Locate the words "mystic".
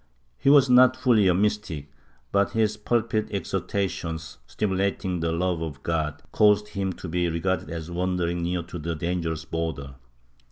1.35-1.91